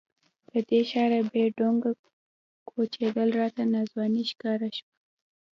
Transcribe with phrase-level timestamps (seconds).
[0.51, 1.91] له دې ښاره بې ډونګه
[2.69, 4.87] کوچېدل راته ناځواني ښکاره شوه.